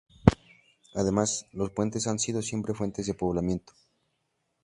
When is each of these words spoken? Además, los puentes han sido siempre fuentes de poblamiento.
Además, 0.95 1.45
los 1.51 1.69
puentes 1.69 2.07
han 2.07 2.17
sido 2.17 2.41
siempre 2.41 2.73
fuentes 2.73 3.05
de 3.05 3.13
poblamiento. 3.13 3.71